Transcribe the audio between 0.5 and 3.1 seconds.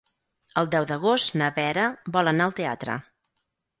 El deu d'agost na Vera vol anar al teatre.